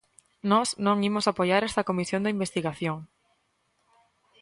[0.51, 2.97] Nós non imos apoiar esta comisión de investigación.